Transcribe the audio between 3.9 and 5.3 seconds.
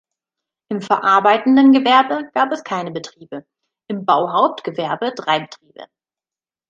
Bauhauptgewerbe